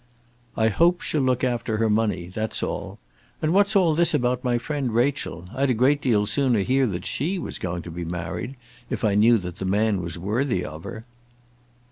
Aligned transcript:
"I 0.57 0.69
hope 0.69 1.01
she'll 1.01 1.21
look 1.21 1.43
after 1.43 1.77
her 1.77 1.87
money, 1.87 2.25
that's 2.25 2.63
all. 2.63 2.97
And 3.39 3.53
what's 3.53 3.75
all 3.75 3.93
this 3.93 4.15
about 4.15 4.43
my 4.43 4.57
friend 4.57 4.91
Rachel? 4.95 5.47
I'd 5.55 5.69
a 5.69 5.75
great 5.75 6.01
deal 6.01 6.25
sooner 6.25 6.61
hear 6.61 6.87
that 6.87 7.05
she 7.05 7.37
was 7.37 7.59
going 7.59 7.83
to 7.83 7.91
be 7.91 8.03
married, 8.03 8.55
if 8.89 9.05
I 9.05 9.13
knew 9.13 9.37
that 9.37 9.57
the 9.57 9.65
man 9.65 10.01
was 10.01 10.17
worthy 10.17 10.65
of 10.65 10.85
her." 10.85 11.05